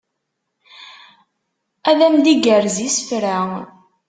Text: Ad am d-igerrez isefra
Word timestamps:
Ad 1.89 1.99
am 2.07 2.15
d-igerrez 2.23 2.77
isefra 2.87 3.37